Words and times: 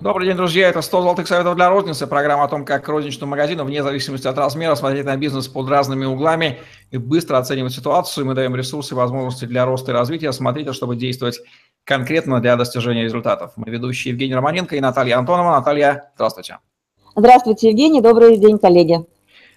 Добрый 0.00 0.26
день, 0.26 0.36
друзья. 0.36 0.68
Это 0.68 0.82
100 0.82 1.00
золотых 1.00 1.26
советов 1.26 1.56
для 1.56 1.70
розницы. 1.70 2.06
Программа 2.06 2.44
о 2.44 2.48
том, 2.48 2.66
как 2.66 2.86
розничному 2.86 3.30
магазину, 3.30 3.64
вне 3.64 3.82
зависимости 3.82 4.28
от 4.28 4.36
размера, 4.36 4.74
смотреть 4.74 5.06
на 5.06 5.16
бизнес 5.16 5.48
под 5.48 5.70
разными 5.70 6.04
углами 6.04 6.58
и 6.90 6.98
быстро 6.98 7.38
оценивать 7.38 7.72
ситуацию. 7.72 8.26
Мы 8.26 8.34
даем 8.34 8.54
ресурсы 8.54 8.92
и 8.92 8.96
возможности 8.96 9.46
для 9.46 9.64
роста 9.64 9.92
и 9.92 9.94
развития. 9.94 10.32
Смотрите, 10.32 10.74
чтобы 10.74 10.96
действовать 10.96 11.40
конкретно 11.84 12.40
для 12.40 12.56
достижения 12.56 13.04
результатов. 13.04 13.52
Мы 13.56 13.70
ведущие 13.70 14.12
Евгений 14.12 14.34
Романенко 14.34 14.76
и 14.76 14.80
Наталья 14.80 15.16
Антонова. 15.16 15.52
Наталья, 15.52 16.12
здравствуйте. 16.14 16.58
Здравствуйте, 17.16 17.70
Евгений. 17.70 18.02
Добрый 18.02 18.36
день, 18.36 18.58
коллеги. 18.58 19.06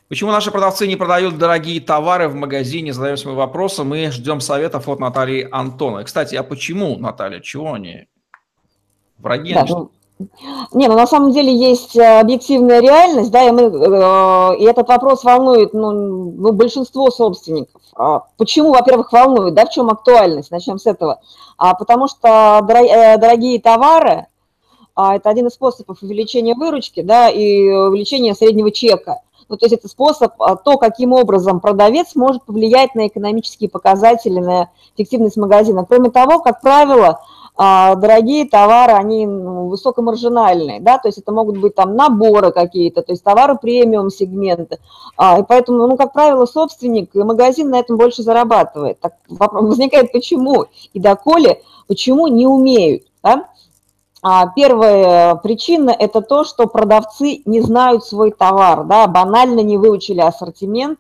Почему 0.07 0.31
наши 0.31 0.51
продавцы 0.51 0.87
не 0.87 0.95
продают 0.95 1.37
дорогие 1.37 1.81
товары 1.81 2.29
в 2.29 2.35
магазине? 2.35 2.93
Задаемся 2.93 3.27
мы 3.27 3.35
вопросом 3.35 3.93
и 3.93 4.09
ждем 4.09 4.39
советов 4.39 4.87
от 4.87 4.99
Натальи 5.01 5.49
Антоновой. 5.51 6.05
Кстати, 6.05 6.35
а 6.35 6.43
почему, 6.43 6.97
Наталья, 6.97 7.41
чего 7.41 7.73
они? 7.73 8.07
Враги? 9.17 9.53
Да, 9.53 9.65
ну, 9.67 9.91
не, 10.73 10.87
ну 10.87 10.95
на 10.95 11.07
самом 11.07 11.31
деле 11.31 11.55
есть 11.55 11.95
э, 11.95 12.19
объективная 12.19 12.81
реальность, 12.81 13.31
да, 13.31 13.47
и, 13.47 13.51
мы, 13.51 13.61
э, 13.61 14.57
и 14.57 14.63
этот 14.65 14.89
вопрос 14.89 15.23
волнует 15.23 15.73
ну, 15.73 15.91
ну, 15.91 16.51
большинство 16.51 17.09
собственников. 17.09 17.81
А 17.95 18.23
почему, 18.37 18.73
во-первых, 18.73 19.13
волнует, 19.13 19.53
да, 19.53 19.65
в 19.65 19.69
чем 19.69 19.89
актуальность, 19.89 20.51
начнем 20.51 20.77
с 20.77 20.85
этого. 20.85 21.21
А 21.57 21.73
потому 21.73 22.09
что 22.09 22.59
э, 22.59 23.17
дорогие 23.17 23.61
товары 23.61 24.27
а,– 24.93 25.15
это 25.17 25.29
один 25.29 25.47
из 25.47 25.53
способов 25.53 25.99
увеличения 26.01 26.53
выручки, 26.53 27.01
да, 27.01 27.29
и 27.29 27.69
увеличения 27.69 28.35
среднего 28.35 28.71
чека. 28.71 29.21
Ну, 29.47 29.55
то 29.55 29.65
есть 29.65 29.75
это 29.75 29.87
способ, 29.87 30.33
а, 30.41 30.57
то, 30.57 30.77
каким 30.77 31.13
образом 31.13 31.61
продавец 31.61 32.13
может 32.15 32.43
повлиять 32.43 32.93
на 32.93 33.07
экономические 33.07 33.69
показатели, 33.69 34.39
на 34.39 34.69
эффективность 34.95 35.37
магазина. 35.37 35.85
Кроме 35.85 36.11
того, 36.11 36.39
как 36.39 36.59
правило, 36.59 37.21
дорогие 37.57 38.45
товары, 38.45 38.93
они 38.93 39.27
ну, 39.27 39.67
высокомаржинальные, 39.67 40.79
да, 40.79 40.97
то 40.97 41.07
есть 41.07 41.17
это 41.17 41.31
могут 41.31 41.57
быть 41.57 41.75
там 41.75 41.95
наборы 41.95 42.51
какие-то, 42.51 43.01
то 43.01 43.11
есть 43.11 43.23
товары 43.23 43.57
премиум 43.57 44.09
сегменты, 44.09 44.79
а, 45.17 45.39
и 45.39 45.43
поэтому, 45.43 45.87
ну, 45.87 45.97
как 45.97 46.13
правило, 46.13 46.45
собственник 46.45 47.13
и 47.15 47.23
магазин 47.23 47.69
на 47.69 47.79
этом 47.79 47.97
больше 47.97 48.23
зарабатывает. 48.23 48.99
Так 48.99 49.13
возникает 49.27 50.11
почему 50.11 50.65
и 50.93 50.99
доколе, 50.99 51.61
почему 51.87 52.27
не 52.27 52.47
умеют, 52.47 53.03
да? 53.21 53.49
А 54.21 54.47
первая 54.47 55.35
причина– 55.35 55.91
это 55.99 56.21
то, 56.21 56.43
что 56.43 56.67
продавцы 56.67 57.41
не 57.45 57.61
знают 57.61 58.03
свой 58.03 58.31
товар, 58.31 58.83
да, 58.83 59.07
банально 59.07 59.61
не 59.61 59.77
выучили 59.77 60.19
ассортимент 60.19 60.99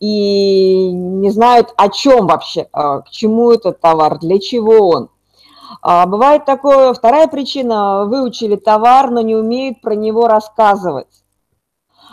и 0.00 0.90
не 0.90 1.30
знают, 1.30 1.72
о 1.76 1.88
чем 1.88 2.26
вообще, 2.26 2.68
а, 2.72 3.00
к 3.00 3.10
чему 3.10 3.52
этот 3.52 3.80
товар, 3.80 4.18
для 4.18 4.38
чего 4.38 4.90
он. 4.90 5.08
А 5.82 6.06
бывает 6.06 6.44
такое, 6.44 6.92
вторая 6.94 7.28
причина, 7.28 8.04
выучили 8.06 8.56
товар, 8.56 9.10
но 9.10 9.20
не 9.20 9.36
умеют 9.36 9.80
про 9.80 9.94
него 9.94 10.26
рассказывать. 10.26 11.08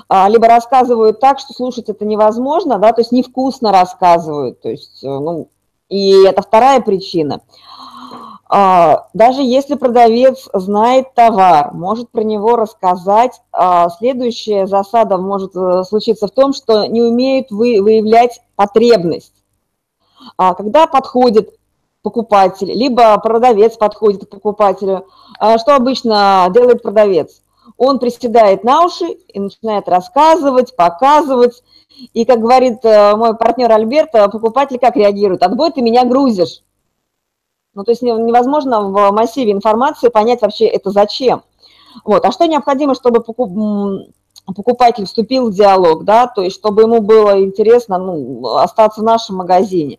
А, 0.08 0.28
либо 0.28 0.48
рассказывают 0.48 1.20
так, 1.20 1.40
что 1.40 1.54
слушать 1.54 1.90
это 1.90 2.06
невозможно, 2.06 2.78
да, 2.78 2.92
то 2.92 3.02
есть 3.02 3.12
невкусно 3.12 3.72
рассказывают, 3.72 4.62
то 4.62 4.70
есть, 4.70 5.04
э, 5.04 5.08
ну, 5.08 5.48
и 5.90 6.26
это 6.26 6.42
вторая 6.42 6.82
причина. 6.82 7.42
А, 8.48 9.08
даже 9.14 9.42
если 9.42 9.76
продавец 9.76 10.50
знает 10.54 11.14
товар, 11.16 11.74
может 11.74 12.12
про 12.12 12.24
него 12.24 12.56
рассказать, 12.56 13.42
а, 13.52 13.90
следующая 13.90 14.68
засада 14.68 15.18
может 15.18 15.56
э, 15.56 15.84
случиться 15.84 16.28
в 16.28 16.32
том, 16.32 16.54
что 16.54 16.86
не 16.86 17.02
умеют 17.02 17.50
выявлять 17.50 18.42
потребность. 18.56 19.34
Когда 20.38 20.88
подходит 20.88 21.52
покупатель, 22.06 22.72
либо 22.72 23.18
продавец 23.18 23.78
подходит 23.78 24.26
к 24.26 24.30
покупателю. 24.30 25.08
А 25.40 25.58
что 25.58 25.76
обычно 25.76 26.48
делает 26.54 26.84
продавец? 26.84 27.42
Он 27.78 27.98
приседает 27.98 28.64
на 28.64 28.86
уши 28.86 29.06
и 29.06 29.40
начинает 29.40 29.90
рассказывать, 29.90 30.76
показывать. 30.76 31.64
И, 32.14 32.24
как 32.24 32.42
говорит 32.42 32.86
э, 32.86 33.16
мой 33.16 33.36
партнер 33.36 33.72
Альберт, 33.72 34.14
э, 34.14 34.30
покупатель 34.30 34.78
как 34.78 34.96
реагирует? 34.96 35.42
Отбой, 35.42 35.72
ты 35.72 35.82
меня 35.82 36.06
грузишь. 36.06 36.62
Ну, 37.74 37.84
то 37.84 37.92
есть 37.92 38.04
невозможно 38.04 38.82
в 38.82 39.12
массиве 39.12 39.52
информации 39.52 40.10
понять 40.10 40.44
вообще 40.44 40.68
это 40.68 40.92
зачем. 40.92 41.42
Вот. 42.04 42.24
А 42.24 42.32
что 42.32 42.46
необходимо, 42.46 42.94
чтобы 42.94 43.22
покупатель 44.46 45.08
вступил 45.08 45.50
в 45.50 45.54
диалог, 45.56 46.04
да, 46.04 46.28
то 46.28 46.44
есть 46.44 46.56
чтобы 46.56 46.84
ему 46.84 47.02
было 47.02 47.42
интересно 47.42 47.98
ну, 47.98 48.58
остаться 48.58 49.02
в 49.02 49.04
нашем 49.04 49.38
магазине. 49.38 49.98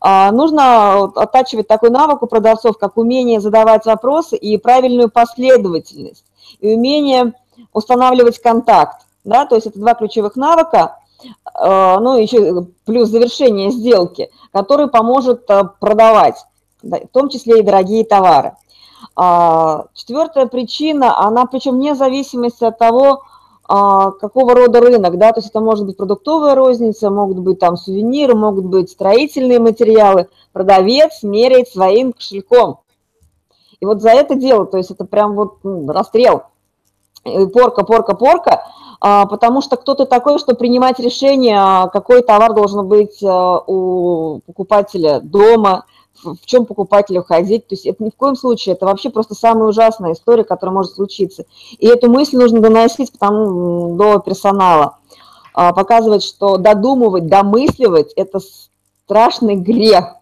А, 0.00 0.32
нужно 0.32 1.04
оттачивать 1.04 1.68
такой 1.68 1.90
навык 1.90 2.22
у 2.22 2.26
продавцов, 2.26 2.78
как 2.78 2.96
умение 2.96 3.40
задавать 3.40 3.86
вопросы 3.86 4.36
и 4.36 4.56
правильную 4.58 5.10
последовательность, 5.10 6.24
и 6.60 6.74
умение 6.74 7.34
устанавливать 7.72 8.40
контакт. 8.40 9.06
Да? 9.24 9.46
То 9.46 9.54
есть 9.54 9.66
это 9.68 9.78
два 9.78 9.94
ключевых 9.94 10.36
навыка, 10.36 10.98
а, 11.54 11.98
ну, 12.00 12.16
еще 12.16 12.66
плюс 12.84 13.08
завершение 13.08 13.70
сделки, 13.70 14.30
который 14.52 14.88
поможет 14.88 15.48
а, 15.50 15.64
продавать, 15.64 16.44
в 16.82 17.08
том 17.12 17.28
числе 17.28 17.60
и 17.60 17.62
дорогие 17.62 18.04
товары. 18.04 18.56
Четвертая 19.94 20.46
причина, 20.46 21.18
она 21.18 21.44
причем 21.46 21.72
вне 21.72 21.94
зависимости 21.94 22.64
от 22.64 22.78
того, 22.78 23.24
какого 23.72 24.54
рода 24.54 24.80
рынок, 24.80 25.16
да, 25.16 25.32
то 25.32 25.38
есть 25.38 25.48
это 25.48 25.60
может 25.60 25.86
быть 25.86 25.96
продуктовая 25.96 26.54
розница, 26.54 27.10
могут 27.10 27.38
быть 27.38 27.58
там 27.58 27.76
сувениры, 27.76 28.34
могут 28.34 28.66
быть 28.66 28.90
строительные 28.90 29.60
материалы. 29.60 30.28
Продавец 30.52 31.22
меряет 31.22 31.68
своим 31.68 32.12
кошельком. 32.12 32.80
И 33.80 33.86
вот 33.86 34.02
за 34.02 34.10
это 34.10 34.34
дело, 34.34 34.66
то 34.66 34.76
есть 34.76 34.90
это 34.90 35.04
прям 35.04 35.34
вот 35.34 35.56
ну, 35.62 35.90
расстрел, 35.90 36.42
порка, 37.24 37.84
порка, 37.84 38.14
порка, 38.14 38.64
а, 39.00 39.26
потому 39.26 39.62
что 39.62 39.76
кто-то 39.76 40.04
такой, 40.04 40.38
что 40.38 40.54
принимать 40.54 41.00
решение, 41.00 41.56
а, 41.58 41.88
какой 41.88 42.22
товар 42.22 42.54
должен 42.54 42.86
быть 42.86 43.22
у 43.22 44.40
покупателя 44.46 45.20
дома, 45.20 45.86
в 46.22 46.46
чем 46.46 46.66
покупателю 46.66 47.22
ходить. 47.22 47.66
То 47.66 47.74
есть 47.74 47.86
это 47.86 48.02
ни 48.04 48.10
в 48.10 48.16
коем 48.16 48.36
случае, 48.36 48.74
это 48.74 48.86
вообще 48.86 49.10
просто 49.10 49.34
самая 49.34 49.68
ужасная 49.68 50.12
история, 50.12 50.44
которая 50.44 50.74
может 50.74 50.94
случиться. 50.94 51.44
И 51.78 51.86
эту 51.86 52.10
мысль 52.10 52.36
нужно 52.36 52.60
доносить 52.60 53.12
потому, 53.12 53.96
до 53.96 54.18
персонала, 54.18 54.98
а, 55.54 55.72
показывать, 55.72 56.22
что 56.22 56.56
додумывать, 56.56 57.26
домысливать– 57.26 58.12
это 58.16 58.40
страшный 59.04 59.56
грех. 59.56 60.16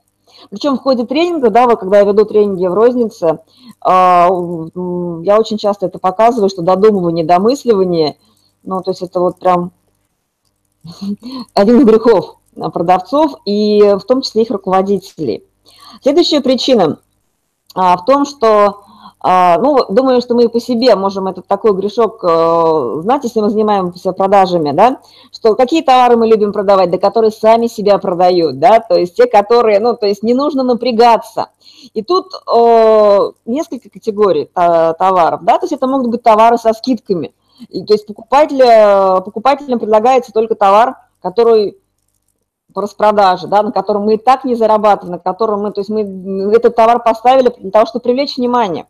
Причем 0.48 0.78
в 0.78 0.82
ходе 0.82 1.04
тренинга, 1.04 1.50
да, 1.50 1.66
вот 1.66 1.80
когда 1.80 1.98
я 1.98 2.04
веду 2.04 2.24
тренинги 2.24 2.66
в 2.66 2.72
рознице, 2.72 3.40
а, 3.80 4.26
я 4.26 5.38
очень 5.38 5.58
часто 5.58 5.86
это 5.86 5.98
показываю, 5.98 6.48
что 6.48 6.62
додумывание, 6.62 7.24
домысливание, 7.24 8.16
ну, 8.62 8.82
то 8.82 8.90
есть 8.90 9.02
это 9.02 9.20
вот 9.20 9.38
прям 9.38 9.72
один 11.54 11.80
из 11.80 11.84
грехов 11.84 12.36
продавцов 12.72 13.34
и 13.44 13.80
в 13.80 14.02
том 14.04 14.22
числе 14.22 14.42
их 14.42 14.50
руководителей. 14.50 15.44
Следующая 16.02 16.40
причина 16.40 16.98
а, 17.74 17.96
в 17.96 18.04
том, 18.04 18.24
что, 18.24 18.82
а, 19.20 19.58
ну, 19.58 19.84
думаю, 19.90 20.20
что 20.20 20.34
мы 20.34 20.48
по 20.48 20.60
себе 20.60 20.96
можем 20.96 21.28
этот 21.28 21.46
такой 21.46 21.72
грешок 21.72 22.24
а, 22.24 23.00
знать, 23.02 23.24
если 23.24 23.40
мы 23.40 23.50
занимаемся 23.50 24.12
продажами, 24.12 24.72
да, 24.72 25.00
что 25.32 25.54
какие 25.54 25.82
товары 25.82 26.16
мы 26.16 26.26
любим 26.26 26.52
продавать, 26.52 26.90
да 26.90 26.98
которые 26.98 27.30
сами 27.30 27.66
себя 27.66 27.98
продают, 27.98 28.58
да, 28.58 28.80
то 28.80 28.96
есть 28.96 29.16
те, 29.16 29.26
которые, 29.26 29.78
ну, 29.78 29.96
то 29.96 30.06
есть 30.06 30.22
не 30.22 30.34
нужно 30.34 30.62
напрягаться. 30.62 31.50
И 31.94 32.02
тут 32.02 32.32
э, 32.34 33.30
несколько 33.46 33.88
категорий 33.88 34.50
товаров, 34.54 35.44
да, 35.44 35.58
то 35.58 35.64
есть 35.64 35.72
это 35.72 35.86
могут 35.86 36.08
быть 36.08 36.22
товары 36.22 36.58
со 36.58 36.72
скидками, 36.72 37.32
и, 37.68 37.84
то 37.84 37.94
есть 37.94 38.06
покупатель, 38.06 39.22
покупателям 39.22 39.78
предлагается 39.78 40.32
только 40.32 40.54
товар, 40.54 40.96
который 41.20 41.76
по 42.72 42.82
распродаже, 42.82 43.46
да, 43.46 43.62
на 43.62 43.72
котором 43.72 44.02
мы 44.04 44.14
и 44.14 44.18
так 44.18 44.44
не 44.44 44.54
зарабатываем, 44.54 45.12
на 45.12 45.18
котором 45.18 45.62
мы, 45.62 45.72
то 45.72 45.80
есть 45.80 45.90
мы 45.90 46.02
этот 46.54 46.76
товар 46.76 47.02
поставили 47.02 47.54
для 47.58 47.70
того, 47.70 47.86
чтобы 47.86 48.02
привлечь 48.02 48.36
внимание. 48.36 48.86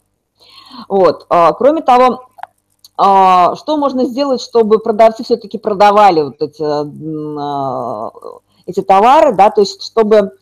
Вот. 0.89 1.27
А, 1.29 1.53
кроме 1.53 1.83
того, 1.83 2.25
а, 2.97 3.55
что 3.57 3.77
можно 3.77 4.05
сделать, 4.05 4.41
чтобы 4.41 4.79
продавцы 4.79 5.25
все-таки 5.25 5.59
продавали 5.59 6.23
вот 6.23 6.41
эти, 6.41 6.63
а, 6.63 8.11
эти 8.67 8.83
товары, 8.83 9.33
да, 9.35 9.51
то 9.51 9.61
есть 9.61 9.83
чтобы 9.83 10.33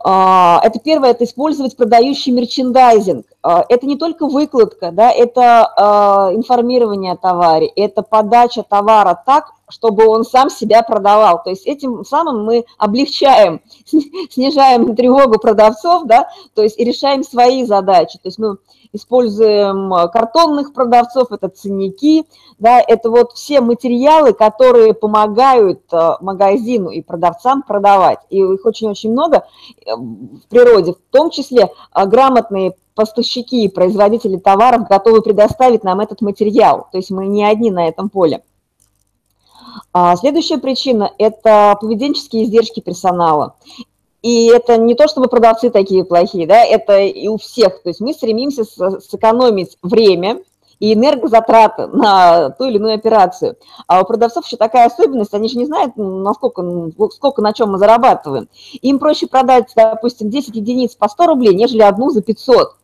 это 0.00 0.78
первое, 0.84 1.10
это 1.10 1.24
использовать 1.24 1.76
продающий 1.76 2.30
мерчендайзинг. 2.30 3.26
Это 3.42 3.84
не 3.84 3.96
только 3.96 4.28
выкладка, 4.28 4.92
да, 4.92 5.10
это 5.10 6.30
информирование 6.36 7.14
о 7.14 7.16
товаре, 7.16 7.66
это 7.66 8.02
подача 8.02 8.62
товара 8.62 9.20
так, 9.26 9.50
чтобы 9.68 10.06
он 10.06 10.24
сам 10.24 10.50
себя 10.50 10.82
продавал. 10.82 11.42
То 11.42 11.50
есть 11.50 11.66
этим 11.66 12.04
самым 12.04 12.44
мы 12.44 12.64
облегчаем, 12.78 13.60
снижаем 14.30 14.94
тревогу 14.96 15.38
продавцов, 15.38 16.04
да, 16.06 16.28
то 16.54 16.62
есть 16.62 16.78
и 16.78 16.84
решаем 16.84 17.22
свои 17.22 17.64
задачи. 17.64 18.18
То 18.18 18.28
есть 18.28 18.38
мы 18.38 18.56
используем 18.92 19.90
картонных 20.10 20.72
продавцов, 20.72 21.30
это 21.32 21.48
ценники, 21.48 22.24
да, 22.58 22.80
это 22.80 23.10
вот 23.10 23.32
все 23.32 23.60
материалы, 23.60 24.32
которые 24.32 24.94
помогают 24.94 25.82
э, 25.92 26.10
магазину 26.20 26.90
и 26.90 27.02
продавцам 27.02 27.62
продавать. 27.62 28.20
И 28.30 28.38
их 28.38 28.64
очень-очень 28.64 29.12
много 29.12 29.46
э, 29.84 29.94
в 29.94 30.48
природе, 30.48 30.94
в 30.94 31.12
том 31.12 31.30
числе 31.30 31.70
э, 31.94 32.06
грамотные 32.06 32.74
поставщики 32.94 33.64
и 33.64 33.68
производители 33.68 34.38
товаров 34.38 34.88
готовы 34.88 35.22
предоставить 35.22 35.84
нам 35.84 36.00
этот 36.00 36.20
материал. 36.20 36.88
То 36.90 36.98
есть 36.98 37.10
мы 37.10 37.26
не 37.28 37.44
одни 37.44 37.70
на 37.70 37.86
этом 37.86 38.08
поле. 38.08 38.42
А 39.92 40.16
следующая 40.16 40.58
причина– 40.58 41.12
это 41.18 41.76
поведенческие 41.80 42.44
издержки 42.44 42.80
персонала. 42.80 43.54
И 44.22 44.46
это 44.46 44.76
не 44.76 44.94
то, 44.94 45.06
чтобы 45.06 45.28
продавцы 45.28 45.70
такие 45.70 46.04
плохие, 46.04 46.46
да, 46.46 46.64
это 46.64 46.98
и 46.98 47.28
у 47.28 47.38
всех. 47.38 47.82
То 47.82 47.90
есть 47.90 48.00
мы 48.00 48.12
стремимся 48.12 48.64
сэкономить 48.64 49.78
время 49.82 50.40
и 50.80 50.94
энергозатраты 50.94 51.86
на 51.88 52.50
ту 52.50 52.64
или 52.64 52.76
иную 52.76 52.94
операцию. 52.94 53.56
А 53.86 54.00
у 54.00 54.04
продавцов 54.04 54.46
еще 54.46 54.56
такая 54.56 54.86
особенность, 54.86 55.34
они 55.34 55.48
же 55.48 55.58
не 55.58 55.66
знают, 55.66 55.92
насколько, 55.96 56.64
сколько 57.12 57.42
на 57.42 57.52
чем 57.52 57.72
мы 57.72 57.78
зарабатываем. 57.78 58.48
Им 58.82 58.98
проще 58.98 59.26
продать, 59.26 59.72
допустим, 59.74 60.30
10 60.30 60.54
единиц 60.54 60.94
по 60.94 61.08
100 61.08 61.26
рублей, 61.26 61.54
нежели 61.54 61.82
одну 61.82 62.10
за 62.10 62.22
500. 62.22 62.74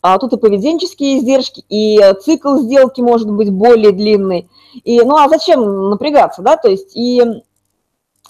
А 0.00 0.18
тут 0.18 0.32
и 0.32 0.36
поведенческие 0.36 1.18
издержки, 1.18 1.64
и 1.68 2.00
цикл 2.22 2.56
сделки 2.56 3.00
может 3.00 3.30
быть 3.30 3.50
более 3.50 3.92
длинный. 3.92 4.48
И, 4.84 5.00
ну 5.00 5.16
а 5.16 5.28
зачем 5.28 5.90
напрягаться, 5.90 6.42
да, 6.42 6.56
то 6.56 6.68
есть 6.68 6.96
и 6.96 7.22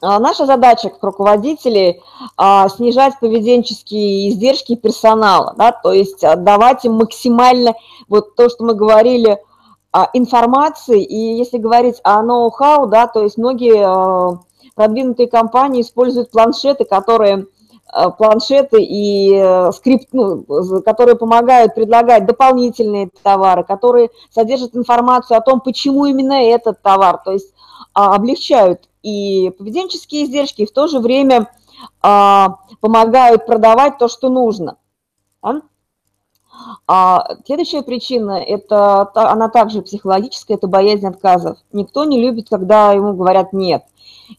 а, 0.00 0.18
наша 0.18 0.46
задача 0.46 0.88
как 0.90 1.02
руководителей 1.02 2.02
а, 2.36 2.68
снижать 2.68 3.14
поведенческие 3.20 4.30
издержки 4.30 4.74
персонала, 4.74 5.54
да, 5.56 5.70
то 5.70 5.92
есть 5.92 6.20
давать 6.20 6.84
им 6.84 6.94
максимально 6.94 7.74
вот 8.08 8.34
то, 8.34 8.48
что 8.48 8.64
мы 8.64 8.74
говорили, 8.74 9.38
а, 9.92 10.08
информации, 10.14 11.04
и 11.04 11.36
если 11.36 11.58
говорить 11.58 12.00
о 12.02 12.22
ноу-хау, 12.22 12.86
да, 12.86 13.06
то 13.06 13.22
есть 13.22 13.38
многие 13.38 14.40
продвинутые 14.74 15.28
компании 15.28 15.82
используют 15.82 16.30
планшеты, 16.30 16.84
которые 16.84 17.46
планшеты 18.16 18.82
и 18.82 19.34
э, 19.34 19.70
скрипт, 19.72 20.08
ну, 20.12 20.44
которые 20.84 21.16
помогают 21.16 21.74
предлагать 21.74 22.26
дополнительные 22.26 23.10
товары, 23.22 23.64
которые 23.64 24.10
содержат 24.30 24.74
информацию 24.74 25.36
о 25.36 25.42
том, 25.42 25.60
почему 25.60 26.06
именно 26.06 26.42
этот 26.42 26.80
товар, 26.82 27.20
то 27.22 27.32
есть 27.32 27.52
облегчают 27.92 28.88
и 29.02 29.50
поведенческие 29.58 30.24
издержки, 30.24 30.62
и 30.62 30.66
в 30.66 30.72
то 30.72 30.86
же 30.86 31.00
время 31.00 31.50
а, 32.00 32.56
помогают 32.80 33.46
продавать 33.46 33.98
то, 33.98 34.08
что 34.08 34.28
нужно. 34.28 34.76
А 36.86 37.36
следующая 37.44 37.82
причина, 37.82 38.32
это, 38.32 39.10
она 39.14 39.48
также 39.48 39.82
психологическая, 39.82 40.56
это 40.56 40.68
боязнь 40.68 41.06
отказов. 41.06 41.58
Никто 41.72 42.04
не 42.04 42.20
любит, 42.20 42.48
когда 42.48 42.92
ему 42.92 43.14
говорят 43.14 43.52
«нет». 43.52 43.84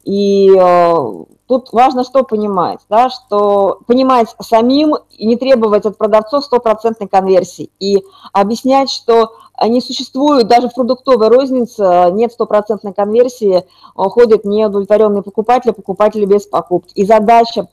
И 0.03 0.49
э, 0.49 1.23
тут 1.59 1.71
важно 1.71 2.03
что 2.03 2.23
понимать, 2.23 2.79
да, 2.89 3.09
что 3.09 3.79
понимать 3.85 4.35
самим 4.41 4.95
и 5.11 5.25
не 5.25 5.35
требовать 5.35 5.85
от 5.85 5.97
продавцов 5.97 6.45
стопроцентной 6.45 7.07
конверсии. 7.07 7.69
И 7.79 8.03
объяснять, 8.31 8.89
что 8.89 9.33
не 9.61 9.81
существует, 9.81 10.47
даже 10.47 10.69
в 10.69 10.73
продуктовой 10.73 11.27
рознице 11.27 12.09
нет 12.13 12.31
стопроцентной 12.31 12.93
конверсии, 12.93 13.65
ходят 13.95 14.45
неудовлетворенные 14.45 15.21
покупатели, 15.21 15.71
покупатели 15.71 16.25
без 16.25 16.47
покупки. 16.47 16.93
И 16.95 17.05
задача 17.05 17.67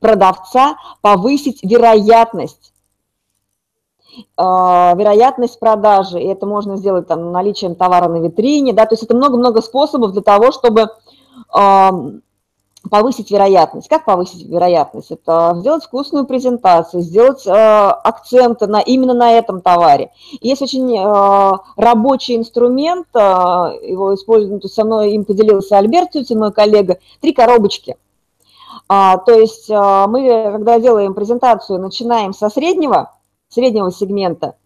продавца 0.00 0.76
повысить 1.02 1.62
вероятность 1.62 2.72
а, 4.36 4.94
вероятность 4.96 5.60
продажи, 5.60 6.20
и 6.20 6.26
это 6.26 6.44
можно 6.46 6.76
сделать 6.76 7.06
там 7.06 7.30
наличием 7.30 7.74
товара 7.76 8.08
на 8.08 8.16
витрине, 8.16 8.72
да, 8.72 8.84
то 8.84 8.94
есть 8.94 9.04
это 9.04 9.14
много-много 9.14 9.62
способов 9.62 10.12
для 10.12 10.22
того, 10.22 10.50
чтобы 10.50 10.88
повысить 12.88 13.30
вероятность. 13.30 13.88
Как 13.88 14.04
повысить 14.04 14.46
вероятность? 14.46 15.10
Это 15.10 15.54
сделать 15.58 15.84
вкусную 15.84 16.24
презентацию, 16.24 17.02
сделать 17.02 17.46
э, 17.46 17.50
акценты 17.50 18.66
на, 18.66 18.80
именно 18.80 19.12
на 19.12 19.32
этом 19.32 19.60
товаре. 19.60 20.12
есть 20.40 20.62
очень 20.62 20.96
э, 20.96 21.58
рабочий 21.76 22.36
инструмент, 22.36 23.06
э, 23.14 23.18
его 23.18 24.14
используют, 24.14 24.64
со 24.72 24.84
мной 24.84 25.12
им 25.12 25.24
поделился 25.24 25.76
Альберт 25.76 26.12
Тютин, 26.12 26.38
мой 26.38 26.52
коллега, 26.52 26.98
три 27.20 27.32
коробочки. 27.32 27.96
А, 28.88 29.18
то 29.18 29.32
есть 29.32 29.68
э, 29.70 30.06
мы, 30.08 30.50
когда 30.52 30.80
делаем 30.80 31.14
презентацию, 31.14 31.78
начинаем 31.78 32.32
со 32.32 32.48
среднего, 32.48 33.12
среднего 33.48 33.92
сегмента, 33.92 34.56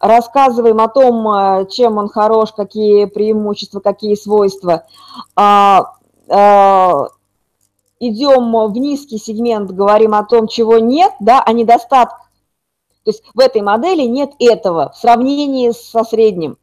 рассказываем 0.00 0.80
о 0.80 0.88
том, 0.88 1.28
э, 1.28 1.66
чем 1.70 1.98
он 1.98 2.08
хорош, 2.08 2.52
какие 2.52 3.06
преимущества, 3.06 3.80
какие 3.80 4.14
свойства, 4.14 4.84
а, 5.36 5.92
э, 6.28 7.06
идем 8.08 8.52
в 8.66 8.76
низкий 8.76 9.18
сегмент, 9.18 9.70
говорим 9.70 10.14
о 10.14 10.24
том, 10.24 10.48
чего 10.48 10.78
нет, 10.78 11.12
да, 11.20 11.42
о 11.42 11.52
недостатках. 11.52 12.24
То 13.04 13.10
есть 13.10 13.22
в 13.34 13.38
этой 13.38 13.60
модели 13.60 14.02
нет 14.02 14.32
этого 14.38 14.90
в 14.90 14.96
сравнении 14.96 15.70
со 15.70 16.04
средним. 16.04 16.56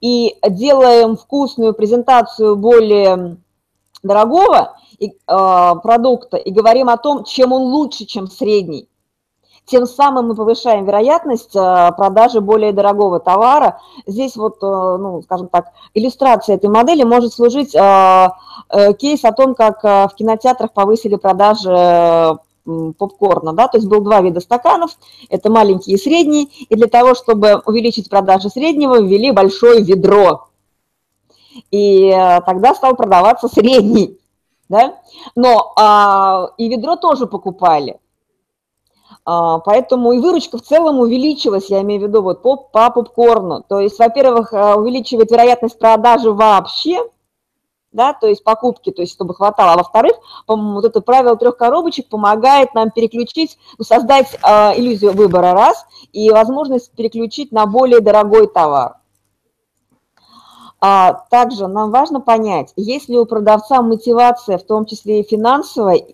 И 0.00 0.36
делаем 0.48 1.16
вкусную 1.16 1.74
презентацию 1.74 2.56
более 2.56 3.38
дорогого 4.04 4.76
э, 5.00 5.06
продукта 5.26 6.36
и 6.36 6.52
говорим 6.52 6.88
о 6.88 6.98
том, 6.98 7.24
чем 7.24 7.52
он 7.52 7.62
лучше, 7.62 8.04
чем 8.04 8.28
средний. 8.28 8.88
Тем 9.66 9.86
самым 9.86 10.28
мы 10.28 10.34
повышаем 10.36 10.86
вероятность 10.86 11.54
э, 11.56 11.92
продажи 11.96 12.40
более 12.40 12.72
дорогого 12.72 13.18
товара. 13.18 13.80
Здесь 14.06 14.36
вот, 14.36 14.62
э, 14.62 14.66
ну, 14.66 15.20
скажем 15.22 15.48
так, 15.48 15.66
иллюстрация 15.94 16.54
этой 16.54 16.70
модели 16.70 17.02
может 17.02 17.34
служить 17.34 17.74
кейс 18.98 19.24
о 19.24 19.32
том, 19.32 19.54
как 19.54 19.82
в 19.82 20.12
кинотеатрах 20.16 20.72
повысили 20.72 21.16
продажи 21.16 22.38
попкорна, 22.98 23.54
да, 23.54 23.66
то 23.68 23.78
есть 23.78 23.88
был 23.88 24.00
два 24.00 24.20
вида 24.20 24.40
стаканов, 24.40 24.90
это 25.30 25.50
маленький 25.50 25.92
и 25.92 25.96
средний, 25.96 26.44
и 26.68 26.74
для 26.74 26.86
того, 26.86 27.14
чтобы 27.14 27.62
увеличить 27.64 28.10
продажи 28.10 28.50
среднего, 28.50 29.00
ввели 29.00 29.30
большое 29.30 29.82
ведро, 29.82 30.48
и 31.70 32.10
тогда 32.44 32.74
стал 32.74 32.94
продаваться 32.94 33.48
средний, 33.48 34.18
да, 34.68 34.96
но 35.34 35.72
а, 35.76 36.50
и 36.58 36.68
ведро 36.68 36.96
тоже 36.96 37.26
покупали, 37.26 37.98
а, 39.30 39.58
поэтому 39.58 40.12
и 40.12 40.18
выручка 40.20 40.56
в 40.56 40.62
целом 40.62 41.00
увеличилась, 41.00 41.68
я 41.68 41.82
имею 41.82 42.00
в 42.00 42.04
виду 42.04 42.22
вот 42.22 42.40
по, 42.40 42.56
по 42.56 42.88
попкорну. 42.88 43.62
То 43.68 43.78
есть, 43.78 43.98
во-первых, 43.98 44.54
э, 44.54 44.74
увеличивает 44.74 45.30
вероятность 45.30 45.78
продажи 45.78 46.32
вообще, 46.32 47.02
да, 47.92 48.12
то 48.12 48.26
есть 48.26 48.44
покупки, 48.44 48.90
то 48.90 49.02
есть 49.02 49.12
чтобы 49.12 49.34
хватало. 49.34 49.72
А 49.72 49.76
во-вторых, 49.76 50.16
вот 50.46 50.84
это 50.84 51.00
правило 51.00 51.36
трех 51.36 51.56
коробочек 51.56 52.08
помогает 52.08 52.74
нам 52.74 52.90
переключить, 52.90 53.58
ну, 53.78 53.84
создать 53.84 54.34
э, 54.34 54.78
иллюзию 54.78 55.12
выбора 55.12 55.52
раз 55.52 55.86
и 56.12 56.30
возможность 56.30 56.92
переключить 56.92 57.52
на 57.52 57.66
более 57.66 58.00
дорогой 58.00 58.46
товар. 58.46 58.96
А 60.80 61.12
также 61.30 61.66
нам 61.66 61.90
важно 61.90 62.20
понять, 62.20 62.72
есть 62.76 63.08
ли 63.08 63.18
у 63.18 63.26
продавца 63.26 63.82
мотивация, 63.82 64.58
в 64.58 64.62
том 64.62 64.86
числе 64.86 65.20
и 65.20 65.28
финансовая, 65.28 66.04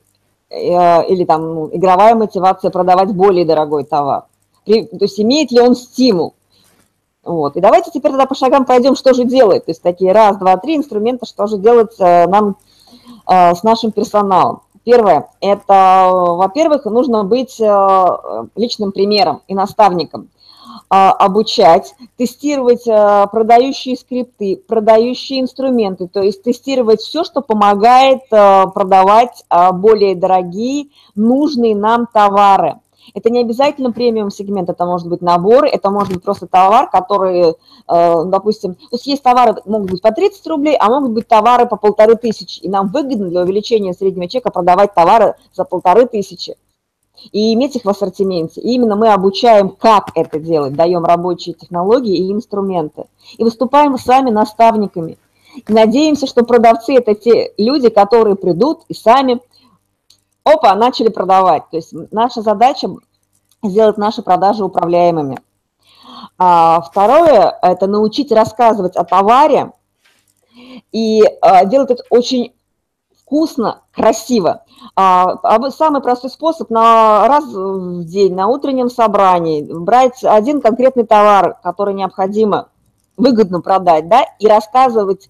Э, 0.54 1.04
или 1.06 1.24
там 1.24 1.54
ну, 1.54 1.70
игровая 1.72 2.14
мотивация 2.14 2.70
продавать 2.70 3.14
более 3.14 3.44
дорогой 3.44 3.84
товар. 3.84 4.24
При, 4.64 4.84
то 4.84 5.04
есть 5.04 5.18
имеет 5.20 5.50
ли 5.50 5.60
он 5.60 5.74
стимул. 5.74 6.34
Вот. 7.24 7.56
И 7.56 7.60
давайте 7.60 7.90
теперь 7.90 8.10
тогда 8.10 8.26
по 8.26 8.34
шагам 8.34 8.64
пойдем, 8.64 8.96
что 8.96 9.14
же 9.14 9.24
делать. 9.24 9.64
То 9.64 9.70
есть 9.70 9.82
такие 9.82 10.12
раз, 10.12 10.36
два, 10.36 10.56
три 10.56 10.76
инструмента, 10.76 11.26
что 11.26 11.46
же 11.46 11.58
делать 11.58 11.94
э, 11.98 12.26
нам 12.26 12.56
э, 13.26 13.54
с 13.54 13.62
нашим 13.62 13.92
персоналом. 13.92 14.60
Первое, 14.84 15.28
это, 15.40 16.10
во-первых, 16.12 16.84
нужно 16.84 17.24
быть 17.24 17.58
личным 18.54 18.92
примером 18.92 19.40
и 19.48 19.54
наставником. 19.54 20.28
А, 20.90 21.12
обучать, 21.12 21.94
тестировать 22.16 22.86
а, 22.88 23.26
продающие 23.26 23.96
скрипты, 23.96 24.62
продающие 24.68 25.40
инструменты, 25.40 26.08
то 26.08 26.22
есть 26.22 26.42
тестировать 26.42 27.00
все, 27.00 27.24
что 27.24 27.40
помогает 27.40 28.20
а, 28.30 28.66
продавать 28.66 29.44
более 29.72 30.14
дорогие, 30.14 30.86
нужные 31.14 31.74
нам 31.74 32.06
товары. 32.12 32.76
Это 33.12 33.30
не 33.30 33.40
обязательно 33.40 33.92
премиум 33.92 34.30
сегмент, 34.30 34.70
это 34.70 34.86
может 34.86 35.08
быть 35.08 35.20
набор, 35.20 35.66
это 35.66 35.90
может 35.90 36.14
быть 36.14 36.22
просто 36.22 36.46
товар, 36.46 36.88
который, 36.88 37.54
допустим, 37.86 38.74
то 38.74 38.88
есть 38.92 39.06
есть 39.06 39.22
товары, 39.22 39.56
могут 39.66 39.90
быть 39.90 40.02
по 40.02 40.10
30 40.10 40.46
рублей, 40.46 40.76
а 40.78 40.88
могут 40.88 41.12
быть 41.12 41.28
товары 41.28 41.66
по 41.66 41.76
полторы 41.76 42.16
тысячи, 42.16 42.60
и 42.60 42.68
нам 42.68 42.88
выгодно 42.88 43.28
для 43.28 43.42
увеличения 43.42 43.92
среднего 43.92 44.28
чека 44.28 44.50
продавать 44.50 44.94
товары 44.94 45.34
за 45.52 45.64
полторы 45.64 46.06
тысячи 46.06 46.56
и 47.32 47.54
иметь 47.54 47.76
их 47.76 47.84
в 47.84 47.88
ассортименте. 47.88 48.60
И 48.60 48.74
именно 48.74 48.96
мы 48.96 49.12
обучаем, 49.12 49.70
как 49.70 50.10
это 50.14 50.38
делать, 50.38 50.74
даем 50.74 51.04
рабочие 51.04 51.54
технологии 51.54 52.16
и 52.16 52.32
инструменты. 52.32 53.04
И 53.38 53.44
выступаем 53.44 53.96
сами 53.98 54.30
наставниками. 54.30 55.16
И 55.54 55.72
надеемся, 55.72 56.26
что 56.26 56.44
продавцы– 56.44 56.94
это 56.96 57.14
те 57.14 57.52
люди, 57.56 57.88
которые 57.88 58.34
придут 58.34 58.80
и 58.88 58.94
сами, 58.94 59.40
опа, 60.44 60.74
начали 60.74 61.08
продавать. 61.08 61.68
То 61.70 61.76
есть 61.76 61.92
наша 62.12 62.42
задача– 62.42 62.88
сделать 63.62 63.96
наши 63.96 64.22
продажи 64.22 64.64
управляемыми. 64.64 65.38
А 66.38 66.80
второе– 66.80 67.58
это 67.62 67.86
научить 67.86 68.30
рассказывать 68.30 68.96
о 68.96 69.04
товаре 69.04 69.72
и 70.92 71.22
а, 71.40 71.64
делать 71.64 71.90
это 71.90 72.02
очень 72.10 72.54
вкусно, 73.20 73.82
красиво. 73.92 74.64
А, 74.96 75.70
самый 75.70 76.02
простой 76.02 76.30
способ 76.30 76.70
на 76.70 77.26
раз 77.26 77.44
в 77.44 78.04
день, 78.04 78.34
на 78.34 78.48
утреннем 78.48 78.90
собрании, 78.90 79.62
брать 79.62 80.22
один 80.22 80.60
конкретный 80.60 81.06
товар, 81.06 81.58
который 81.62 81.94
необходимо 81.94 82.68
выгодно 83.16 83.60
продать, 83.60 84.08
да, 84.08 84.24
и 84.38 84.46
рассказывать, 84.46 85.28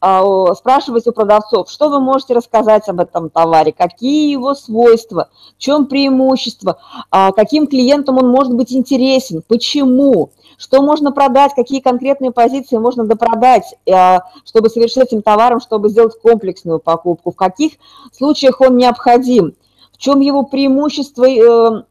а, 0.00 0.54
спрашивать 0.54 1.06
у 1.06 1.12
продавцов, 1.12 1.70
что 1.70 1.88
вы 1.88 2.00
можете 2.00 2.34
рассказать 2.34 2.88
об 2.88 3.00
этом 3.00 3.30
товаре, 3.30 3.72
какие 3.72 4.30
его 4.30 4.54
свойства, 4.54 5.30
в 5.56 5.58
чем 5.58 5.86
преимущество, 5.86 6.78
а, 7.10 7.32
каким 7.32 7.66
клиентам 7.66 8.18
он 8.18 8.28
может 8.28 8.54
быть 8.54 8.72
интересен, 8.72 9.42
почему, 9.46 10.30
что 10.58 10.82
можно 10.82 11.10
продать, 11.10 11.54
какие 11.54 11.80
конкретные 11.80 12.32
позиции 12.32 12.76
можно 12.76 13.04
допродать, 13.06 13.74
а, 13.90 14.24
чтобы 14.44 14.68
совершить 14.68 14.98
этим 14.98 15.22
товаром, 15.22 15.60
чтобы 15.60 15.88
сделать 15.88 16.20
комплексную 16.20 16.80
покупку, 16.80 17.32
в 17.32 17.36
каких 17.36 17.72
случаях 18.12 18.60
он 18.60 18.76
необходим, 18.76 19.54
в 19.92 19.98
чем 19.98 20.20
его 20.20 20.42
преимущество, 20.42 21.24
э, 21.24 21.82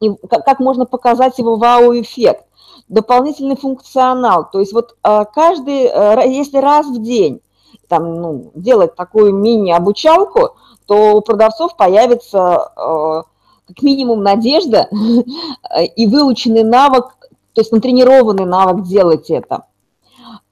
и 0.00 0.10
как 0.28 0.60
можно 0.60 0.86
показать 0.86 1.38
его 1.38 1.56
вау-эффект 1.56 2.44
дополнительный 2.88 3.56
функционал. 3.56 4.48
То 4.50 4.60
есть 4.60 4.72
вот 4.72 4.96
а, 5.02 5.24
каждый, 5.24 5.84
э, 5.84 6.28
если 6.28 6.58
раз 6.58 6.86
в 6.86 7.02
день 7.02 7.40
там, 7.88 8.20
ну, 8.20 8.50
делать 8.54 8.94
такую 8.94 9.34
мини-обучалку, 9.34 10.56
то 10.86 11.16
у 11.16 11.20
продавцов 11.20 11.76
появится 11.76 12.70
э, 12.76 13.22
как 13.68 13.82
минимум 13.82 14.22
надежда 14.22 14.88
и 15.96 16.06
выученный 16.06 16.62
навык, 16.62 17.16
то 17.52 17.60
есть 17.60 17.72
натренированный 17.72 18.44
навык 18.44 18.84
делать 18.84 19.30
это. 19.30 19.64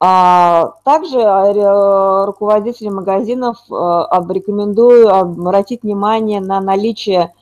А 0.01 0.73
также 0.85 1.21
э, 1.21 2.25
руководителям 2.25 2.97
магазинов 2.97 3.59
рекомендую 3.69 5.09
обратить 5.15 5.83
внимание 5.83 6.41
на 6.41 6.61
наличие 6.61 7.33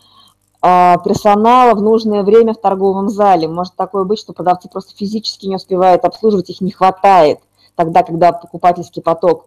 персонала 0.60 1.74
в 1.74 1.82
нужное 1.82 2.22
время 2.22 2.52
в 2.52 2.60
торговом 2.60 3.08
зале. 3.08 3.48
Может 3.48 3.76
такое 3.76 4.04
быть, 4.04 4.18
что 4.18 4.32
продавцы 4.32 4.68
просто 4.68 4.94
физически 4.94 5.46
не 5.46 5.56
успевают 5.56 6.04
обслуживать, 6.04 6.50
их 6.50 6.60
не 6.60 6.70
хватает 6.70 7.40
тогда, 7.76 8.02
когда 8.02 8.32
покупательский 8.32 9.00
поток 9.00 9.46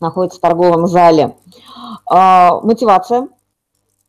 находится 0.00 0.38
в 0.38 0.40
торговом 0.40 0.86
зале. 0.86 1.36
А, 2.06 2.60
мотивация. 2.62 3.28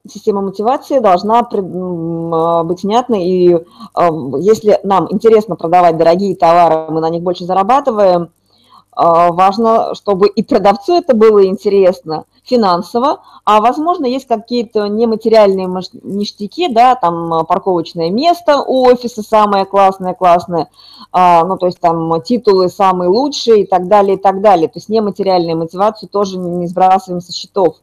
Система 0.08 0.42
мотивации 0.42 1.00
должна 1.00 1.40
а, 1.40 2.64
быть 2.64 2.84
внятной, 2.84 3.24
и 3.24 3.58
если 4.40 4.80
нам 4.84 5.12
интересно 5.12 5.56
продавать 5.56 5.98
дорогие 5.98 6.36
товары, 6.36 6.90
мы 6.90 7.02
на 7.02 7.10
них 7.10 7.22
больше 7.22 7.46
зарабатываем, 7.46 8.30
важно, 8.96 9.96
чтобы 9.96 10.28
и 10.28 10.44
продавцу 10.44 10.98
это 10.98 11.16
было 11.16 11.46
интересно, 11.46 12.26
финансово, 12.52 13.22
а 13.46 13.62
возможно 13.62 14.06
есть 14.06 14.28
какие-то 14.28 14.88
нематериальные 14.88 15.68
ништяки, 16.04 16.68
да, 16.68 16.96
там 16.96 17.34
а, 17.34 17.44
парковочное 17.46 18.12
место 18.12 18.62
у 18.62 18.86
офиса 18.86 19.24
самое 19.24 19.66
классное, 19.66 20.14
классное, 20.14 20.70
а, 21.14 21.46
ну, 21.46 21.58
то 21.58 21.68
есть 21.68 21.80
там 21.80 22.22
титулы 22.22 22.68
самые 22.68 23.10
лучшие 23.10 23.62
и 23.62 23.66
так 23.66 23.88
далее, 23.88 24.18
и 24.18 24.20
так 24.20 24.42
далее. 24.42 24.68
То 24.68 24.78
есть 24.78 24.90
нематериальную 24.90 25.58
мотивацию 25.58 26.10
тоже 26.10 26.38
не 26.38 26.68
сбрасываем 26.68 27.22
со 27.22 27.32
счетов. 27.32 27.78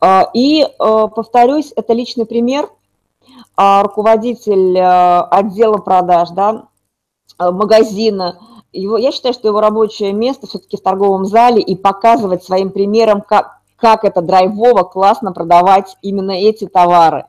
А, 0.00 0.28
и, 0.32 0.66
а, 0.78 1.08
повторюсь, 1.08 1.72
это 1.76 1.92
личный 1.92 2.24
пример. 2.24 2.70
А, 3.54 3.82
руководитель 3.82 4.78
а, 4.78 5.22
отдела 5.24 5.76
продаж, 5.76 6.30
да, 6.30 6.68
магазина– 7.38 8.38
его, 8.80 8.98
я 8.98 9.12
считаю, 9.12 9.34
что 9.34 9.48
его 9.48 9.60
рабочее 9.60 10.12
место 10.12 10.46
все-таки 10.46 10.76
в 10.76 10.82
торговом 10.82 11.24
зале 11.24 11.60
и 11.60 11.74
показывать 11.76 12.44
своим 12.44 12.70
примером, 12.70 13.20
как, 13.20 13.58
как 13.76 14.04
это 14.04 14.20
драйвово, 14.22 14.84
классно 14.84 15.32
продавать 15.32 15.96
именно 16.02 16.32
эти 16.32 16.66
товары. 16.66 17.24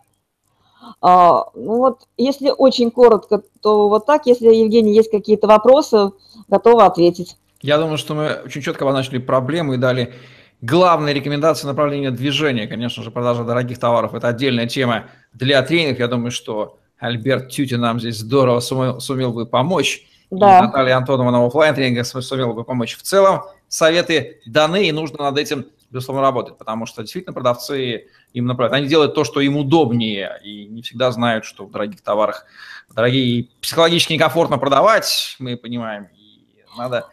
А, 1.01 1.45
ну 1.55 1.77
вот, 1.77 2.07
если 2.17 2.51
очень 2.55 2.91
коротко, 2.91 3.41
то 3.61 3.89
вот 3.89 4.05
так. 4.05 4.25
Если, 4.25 4.53
Евгений, 4.53 4.93
есть 4.93 5.11
какие-то 5.11 5.47
вопросы, 5.47 6.11
готова 6.47 6.85
ответить. 6.85 7.37
Я 7.61 7.77
думаю, 7.77 7.97
что 7.97 8.13
мы 8.13 8.41
очень 8.45 8.61
четко 8.61 8.85
обозначили 8.85 9.17
проблему 9.17 9.73
и 9.73 9.77
дали 9.77 10.13
главные 10.61 11.13
рекомендации 11.13 11.67
направления 11.67 12.11
движения. 12.11 12.67
Конечно 12.67 13.03
же, 13.03 13.11
продажа 13.11 13.43
дорогих 13.43 13.79
товаров– 13.79 14.13
это 14.15 14.27
отдельная 14.27 14.67
тема 14.67 15.05
для 15.33 15.61
тренингов. 15.61 15.99
Я 15.99 16.07
думаю, 16.07 16.31
что 16.31 16.77
Альберт 16.99 17.49
Тюти 17.49 17.75
нам 17.75 17.99
здесь 17.99 18.17
здорово 18.17 18.59
сумел, 18.59 18.99
сумел 18.99 19.33
бы 19.33 19.45
помочь. 19.45 20.03
Да. 20.29 20.61
Наталья 20.61 20.97
Антонова 20.97 21.31
на 21.31 21.45
офлайн 21.45 21.73
тренинга 21.73 22.03
сумела 22.03 22.53
бы 22.53 22.63
помочь. 22.63 22.97
В 22.97 23.01
целом 23.01 23.43
советы 23.67 24.41
даны, 24.45 24.87
и 24.87 24.91
нужно 24.91 25.23
над 25.23 25.37
этим, 25.37 25.67
безусловно, 25.89 26.21
работать, 26.21 26.57
потому 26.57 26.85
что 26.85 27.01
действительно 27.01 27.33
продавцы 27.33 28.07
им 28.33 28.45
направляют. 28.45 28.81
Они 28.81 28.89
делают 28.89 29.15
то, 29.15 29.23
что 29.23 29.39
им 29.39 29.55
удобнее, 29.57 30.39
и 30.43 30.65
не 30.65 30.81
всегда 30.81 31.11
знают, 31.11 31.45
что 31.45 31.65
в 31.65 31.71
дорогих 31.71 32.01
товарах 32.01 32.45
дорогие 32.93 33.47
психологически 33.61 34.13
некомфортно 34.13 34.57
продавать, 34.57 35.35
мы 35.39 35.55
понимаем, 35.55 36.09
и 36.13 36.63
надо 36.77 37.07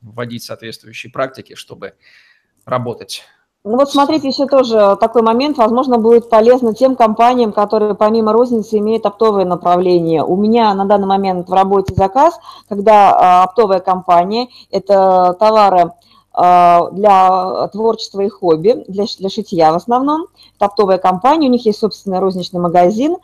вводить 0.00 0.44
соответствующие 0.44 1.12
практики, 1.12 1.54
чтобы 1.54 1.94
работать 2.64 3.24
ну 3.62 3.76
вот 3.76 3.90
смотрите, 3.90 4.28
еще 4.28 4.46
тоже 4.46 4.96
такой 4.98 5.20
момент, 5.20 5.58
возможно, 5.58 5.98
будет 5.98 6.30
полезно 6.30 6.72
тем 6.72 6.96
компаниям, 6.96 7.52
которые 7.52 7.94
помимо 7.94 8.32
розницы 8.32 8.78
имеют 8.78 9.04
оптовое 9.04 9.44
направление. 9.44 10.24
У 10.24 10.34
меня 10.36 10.72
на 10.72 10.86
данный 10.86 11.06
момент 11.06 11.46
в 11.46 11.52
работе 11.52 11.94
заказ, 11.94 12.40
когда 12.70 13.12
а, 13.12 13.44
оптовая 13.44 13.80
компания, 13.80 14.48
это 14.70 15.36
товары 15.38 15.92
для 16.32 17.68
творчества 17.72 18.20
и 18.20 18.28
хобби, 18.28 18.84
для, 18.86 19.04
для 19.18 19.28
шитья 19.28 19.72
в 19.72 19.76
основном. 19.76 20.26
Это 20.56 20.66
оптовая 20.66 20.98
компания, 20.98 21.48
у 21.48 21.50
них 21.50 21.66
есть 21.66 21.80
собственный 21.80 22.20
розничный 22.20 22.60
магазин. 22.60 23.16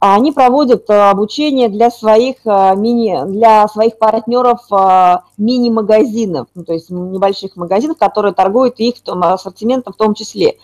А 0.00 0.16
они 0.16 0.32
проводят 0.32 0.88
а, 0.90 1.10
обучение 1.10 1.68
для 1.68 1.90
своих, 1.90 2.36
мини, 2.44 3.16
для 3.26 3.66
своих 3.68 3.98
партнеров 3.98 4.60
мини-магазинов, 5.38 6.48
ну, 6.54 6.64
то 6.64 6.72
есть 6.72 6.90
небольших 6.90 7.56
магазинов, 7.56 7.96
которые 7.98 8.34
торгуют 8.34 8.80
их 8.80 8.96
ассортиментом 9.06 9.92
в 9.92 9.96
том 9.96 10.14
числе 10.14 10.56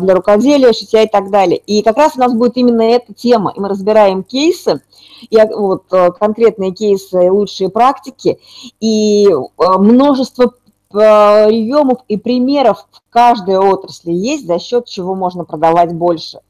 для 0.00 0.14
рукоделия, 0.14 0.72
шитья 0.72 1.02
и 1.02 1.08
так 1.08 1.30
далее. 1.30 1.58
И 1.58 1.82
как 1.82 1.96
раз 1.96 2.12
у 2.16 2.20
нас 2.20 2.32
будет 2.34 2.56
именно 2.56 2.82
эта 2.82 3.14
тема, 3.14 3.52
и 3.56 3.60
мы 3.60 3.68
разбираем 3.68 4.22
кейсы, 4.22 4.82
и 5.30 5.36
вот 5.36 5.84
конкретные 6.18 6.72
кейсы, 6.72 7.30
лучшие 7.30 7.70
практики, 7.70 8.38
и 8.80 9.28
множество 9.58 10.52
приемов 10.90 11.98
и 12.08 12.16
примеров 12.16 12.86
в 12.90 13.02
каждой 13.10 13.58
отрасли 13.58 14.12
есть, 14.12 14.46
за 14.46 14.58
счет 14.58 14.86
чего 14.86 15.14
можно 15.14 15.44
продавать 15.44 15.94
больше. 15.94 16.40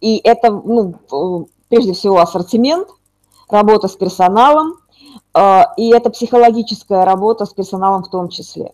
И 0.00 0.20
это, 0.24 0.50
ну, 0.50 1.48
прежде 1.68 1.92
всего, 1.92 2.20
ассортимент, 2.20 2.88
работа 3.48 3.88
с 3.88 3.96
персоналом, 3.96 4.74
э, 5.34 5.62
и 5.76 5.90
это 5.90 6.10
психологическая 6.10 7.04
работа 7.04 7.44
с 7.44 7.52
персоналом 7.52 8.04
в 8.04 8.10
том 8.10 8.28
числе. 8.28 8.72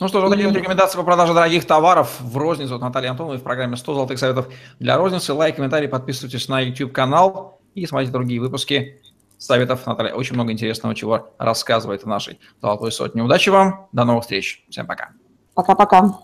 Ну 0.00 0.06
что 0.06 0.20
ж, 0.20 0.22
вот 0.22 0.30
такие 0.30 0.48
рекомендации 0.50 0.96
по 0.96 1.02
продаже 1.02 1.34
дорогих 1.34 1.66
товаров 1.66 2.20
в 2.20 2.36
розницу 2.36 2.76
от 2.76 2.80
Натальи 2.80 3.08
Антоновой 3.08 3.38
в 3.38 3.42
программе 3.42 3.76
100 3.76 3.94
золотых 3.94 4.18
советов 4.20 4.48
для 4.78 4.96
розницы. 4.96 5.34
Лайк, 5.34 5.56
комментарий, 5.56 5.88
подписывайтесь 5.88 6.48
на 6.48 6.60
YouTube-канал 6.60 7.58
и 7.74 7.84
смотрите 7.84 8.12
другие 8.12 8.40
выпуски 8.40 9.00
советов. 9.38 9.86
Наталья 9.86 10.14
очень 10.14 10.34
много 10.34 10.52
интересного, 10.52 10.94
чего 10.94 11.34
рассказывает 11.38 12.04
о 12.04 12.08
нашей 12.08 12.38
золотой 12.60 12.92
сотне. 12.92 13.22
Удачи 13.22 13.48
вам, 13.48 13.88
до 13.92 14.04
новых 14.04 14.22
встреч. 14.22 14.64
Всем 14.68 14.86
пока. 14.86 15.10
Пока-пока. 15.54 16.20